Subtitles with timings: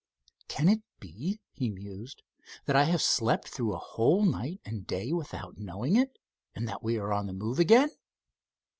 [0.47, 2.23] "Can it be?" he mused,
[2.65, 6.17] "that I have slept through a whole night and day without knowing it,
[6.55, 7.91] and that we are on the move again.